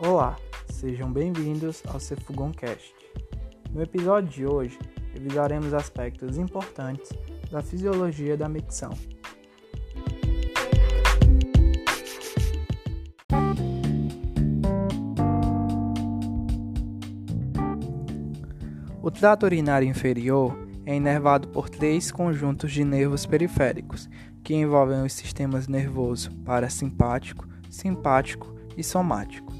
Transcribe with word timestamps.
Olá, 0.00 0.36
sejam 0.70 1.12
bem-vindos 1.12 1.82
ao 1.88 1.98
Cefugoncast. 1.98 2.94
No 3.72 3.82
episódio 3.82 4.30
de 4.30 4.46
hoje, 4.46 4.78
revisaremos 5.12 5.74
aspectos 5.74 6.38
importantes 6.38 7.10
da 7.50 7.60
fisiologia 7.62 8.36
da 8.36 8.48
micção. 8.48 8.92
O 19.02 19.10
trato 19.10 19.46
urinário 19.46 19.88
inferior 19.88 20.56
é 20.86 20.94
inervado 20.94 21.48
por 21.48 21.68
três 21.68 22.12
conjuntos 22.12 22.70
de 22.70 22.84
nervos 22.84 23.26
periféricos, 23.26 24.08
que 24.44 24.54
envolvem 24.54 25.02
os 25.02 25.12
sistemas 25.12 25.66
nervoso 25.66 26.30
parasimpático, 26.44 27.48
simpático 27.68 28.54
e 28.76 28.84
somático. 28.84 29.52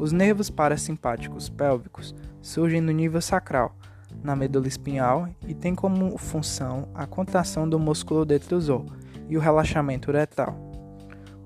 Os 0.00 0.12
nervos 0.12 0.48
parasimpáticos 0.48 1.50
pélvicos 1.50 2.14
surgem 2.40 2.80
no 2.80 2.90
nível 2.90 3.20
sacral, 3.20 3.76
na 4.24 4.34
medula 4.34 4.66
espinhal 4.66 5.28
e 5.46 5.52
têm 5.52 5.74
como 5.74 6.16
função 6.16 6.88
a 6.94 7.06
contração 7.06 7.68
do 7.68 7.78
músculo 7.78 8.24
detrusor 8.24 8.86
e 9.28 9.36
o 9.36 9.40
relaxamento 9.40 10.08
uretral. 10.08 10.56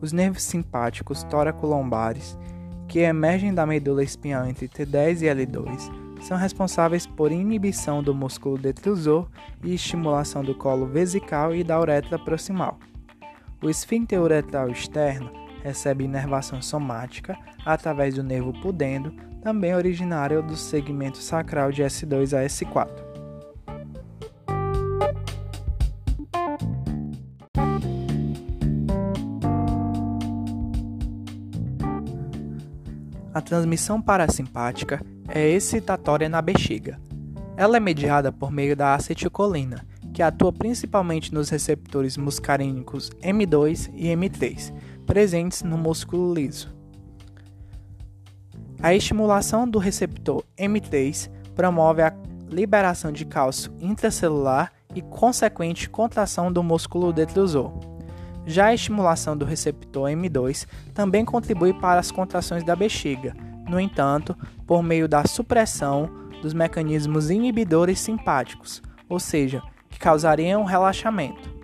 Os 0.01 0.13
nervos 0.13 0.45
simpáticos 0.45 1.25
tóraco-lombares, 1.25 2.39
que 2.87 3.01
emergem 3.01 3.53
da 3.53 3.67
medula 3.67 4.05
espinhal 4.05 4.47
entre 4.47 4.69
T10 4.69 5.23
e 5.23 5.47
L2, 5.47 6.23
são 6.23 6.37
responsáveis 6.37 7.09
por 7.09 7.33
inibição 7.33 8.05
do 8.05 8.15
músculo 8.15 8.57
detrusor 8.57 9.27
e 9.65 9.75
estimulação 9.75 10.45
do 10.45 10.55
colo 10.55 10.87
vesical 10.87 11.53
e 11.53 11.65
da 11.65 11.81
uretra 11.81 12.21
proximal. 12.21 12.79
O 13.61 13.69
esfíncter 13.69 14.23
uretral 14.23 14.69
externo 14.71 15.44
recebe 15.65 16.05
inervação 16.05 16.61
somática 16.61 17.37
através 17.65 18.15
do 18.15 18.23
nervo 18.23 18.53
pudendo, 18.61 19.11
também 19.43 19.75
originário 19.75 20.43
do 20.43 20.57
segmento 20.57 21.19
sacral 21.19 21.73
de 21.73 21.83
S2 21.83 22.37
a 22.39 22.45
S4. 22.45 23.15
A 33.33 33.41
transmissão 33.41 34.01
parasimpática 34.01 35.05
é 35.29 35.49
excitatória 35.49 36.29
na 36.29 36.41
bexiga. 36.41 37.01
Ela 37.57 37.79
é 37.79 37.81
mediada 37.81 38.31
por 38.31 38.53
meio 38.53 38.77
da 38.77 38.95
acetilcolina, 38.95 39.85
que 40.13 40.23
atua 40.23 40.53
principalmente 40.53 41.35
nos 41.35 41.49
receptores 41.49 42.17
muscarínicos 42.17 43.11
M2 43.21 43.91
e 43.93 44.07
M3, 44.07 44.73
presentes 45.07 45.63
no 45.63 45.77
músculo 45.77 46.33
liso. 46.33 46.75
A 48.83 48.95
estimulação 48.95 49.69
do 49.69 49.79
receptor 49.79 50.45
M3 50.59 51.31
promove 51.55 52.03
a 52.03 52.13
liberação 52.51 53.11
de 53.11 53.25
cálcio 53.25 53.73
intracelular 53.81 54.73
e 54.95 55.03
consequente 55.03 55.89
contração 55.89 56.53
do 56.53 56.63
músculo 56.63 57.13
detrusor. 57.13 57.73
Já 58.47 58.67
a 58.67 58.75
estimulação 58.75 59.37
do 59.37 59.45
receptor 59.45 60.11
M2 60.11 60.67
também 60.93 61.25
contribui 61.25 61.73
para 61.73 61.99
as 61.99 62.11
contrações 62.11 62.63
da 62.63 62.77
bexiga, 62.77 63.35
no 63.69 63.81
entanto, 63.81 64.37
por 64.67 64.83
meio 64.83 65.09
da 65.09 65.27
supressão 65.27 66.11
dos 66.43 66.53
mecanismos 66.53 67.31
inibidores 67.31 67.99
simpáticos, 67.99 68.83
ou 69.09 69.19
seja, 69.19 69.63
que 69.89 69.99
causariam 69.99 70.63
relaxamento. 70.65 71.64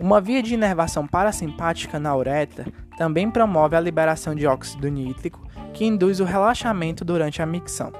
Uma 0.00 0.20
via 0.20 0.40
de 0.40 0.54
inervação 0.54 1.06
parasimpática 1.08 1.98
na 1.98 2.16
uretra 2.16 2.66
também 2.96 3.28
promove 3.28 3.74
a 3.74 3.80
liberação 3.80 4.32
de 4.32 4.46
óxido 4.46 4.88
nítrico, 4.88 5.44
que 5.74 5.84
induz 5.84 6.20
o 6.20 6.24
relaxamento 6.24 7.04
durante 7.04 7.42
a 7.42 7.46
micção. 7.46 7.92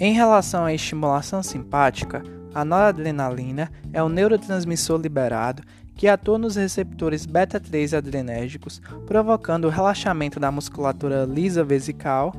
Em 0.00 0.12
relação 0.12 0.64
à 0.64 0.74
estimulação 0.74 1.44
simpática, 1.44 2.24
a 2.52 2.64
noradrenalina 2.64 3.70
é 3.92 4.02
o 4.02 4.08
neurotransmissor 4.08 5.00
liberado 5.00 5.62
que 6.02 6.08
atua 6.08 6.36
nos 6.36 6.56
receptores 6.56 7.24
beta-3 7.24 7.96
adrenérgicos, 7.96 8.82
provocando 9.06 9.66
o 9.66 9.70
relaxamento 9.70 10.40
da 10.40 10.50
musculatura 10.50 11.24
lisa 11.24 11.62
vesical 11.62 12.34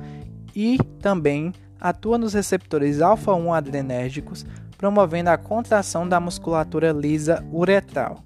e 0.54 0.78
também 1.00 1.54
atua 1.80 2.18
nos 2.18 2.34
receptores 2.34 3.00
alfa-1 3.00 3.56
adrenérgicos, 3.56 4.46
promovendo 4.78 5.30
a 5.30 5.38
contração 5.38 6.06
da 6.06 6.20
musculatura 6.20 6.92
lisa 6.92 7.42
uretral. 7.54 8.22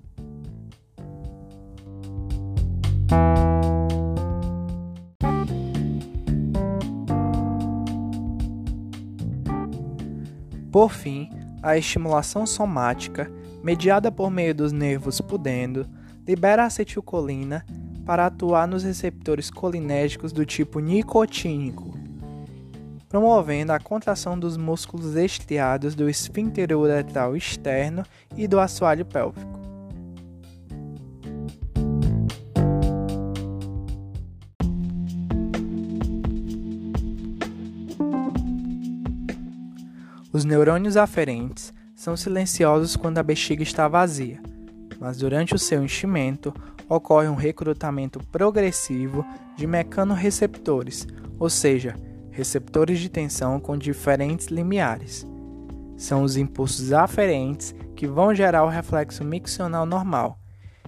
Por 10.71 10.89
fim, 10.89 11.29
a 11.61 11.77
estimulação 11.77 12.47
somática 12.47 13.31
mediada 13.63 14.12
por 14.12 14.29
meio 14.29 14.53
dos 14.53 14.72
nervos 14.72 15.19
pudendo, 15.22 15.88
libera 16.28 16.66
acetilcolina 16.66 17.66
para 18.06 18.25
atuar 18.25 18.68
nos 18.68 18.84
receptores 18.84 19.50
colinérgicos 19.50 20.31
do 20.31 20.45
tipo 20.45 20.79
nicotínico, 20.79 21.97
promovendo 23.09 23.73
a 23.73 23.79
contração 23.79 24.40
dos 24.40 24.56
músculos 24.57 25.16
estriados 25.16 25.95
do 25.95 26.09
esfíncter 26.09 26.72
uretral 26.78 27.35
externo 27.35 28.03
e 28.35 28.47
do 28.47 28.59
assoalho 28.59 29.06
pélvico. 29.06 29.57
Os 40.31 40.45
neurônios 40.45 40.95
aferentes 40.95 41.74
são 42.07 42.16
silenciosos 42.16 42.95
quando 42.95 43.18
a 43.18 43.23
bexiga 43.23 43.62
está 43.62 43.85
vazia, 43.85 44.40
mas 44.97 45.18
durante 45.18 45.53
o 45.53 45.59
seu 45.59 45.84
enchimento 45.84 46.53
ocorre 46.88 47.28
um 47.28 47.35
recrutamento 47.35 48.25
progressivo 48.31 49.25
de 49.57 49.68
mecanorreceptores, 49.68 51.06
ou 51.38 51.50
seja, 51.50 51.95
receptores 52.31 53.00
de 53.00 53.09
tensão 53.09 53.59
com 53.59 53.78
diferentes 53.78 54.47
limiares. 54.47 55.28
São 55.97 56.23
os 56.23 56.38
impulsos 56.38 56.94
aferentes 56.94 57.75
que 57.94 58.07
vão 58.07 58.34
gerar 58.34 58.63
o 58.63 58.69
reflexo 58.69 59.25
miccional 59.25 59.85
normal. 59.85 60.39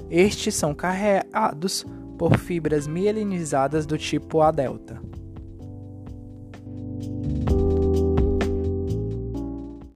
Estes 0.09 0.55
são 0.55 0.73
carregados 0.73 1.85
por 2.17 2.37
fibras 2.37 2.87
mielinizadas 2.87 3.85
do 3.85 3.97
tipo 3.97 4.39
A 4.39 4.51
delta. 4.51 5.01